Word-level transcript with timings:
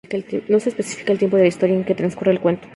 No 0.49 0.59
se 0.59 0.69
especifica 0.69 1.11
el 1.11 1.19
tiempo 1.19 1.37
de 1.37 1.43
la 1.43 1.49
Historia 1.49 1.75
en 1.75 1.83
que 1.83 1.93
transcurre 1.93 2.31
el 2.31 2.39
cuento. 2.41 2.67